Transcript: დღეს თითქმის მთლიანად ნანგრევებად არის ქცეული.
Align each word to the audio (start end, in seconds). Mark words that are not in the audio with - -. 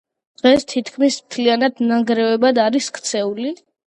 დღეს 0.41 0.63
თითქმის 0.71 1.17
მთლიანად 1.25 1.83
ნანგრევებად 1.91 2.63
არის 2.65 2.89
ქცეული. 2.97 3.53